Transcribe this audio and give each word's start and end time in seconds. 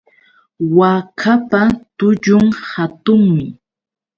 Waakapa 0.77 1.61
tullun 1.97 2.45
hatunmi. 2.69 3.45